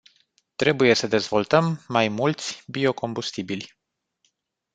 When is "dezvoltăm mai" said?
1.07-2.07